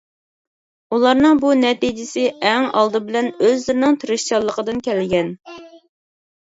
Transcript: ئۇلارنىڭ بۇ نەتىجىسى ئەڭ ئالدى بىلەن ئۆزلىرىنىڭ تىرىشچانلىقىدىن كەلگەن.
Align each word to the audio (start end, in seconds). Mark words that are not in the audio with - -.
ئۇلارنىڭ 0.95 1.41
بۇ 1.43 1.51
نەتىجىسى 1.59 2.25
ئەڭ 2.37 2.67
ئالدى 2.73 3.05
بىلەن 3.13 3.31
ئۆزلىرىنىڭ 3.37 4.01
تىرىشچانلىقىدىن 4.07 4.85
كەلگەن. 4.93 5.35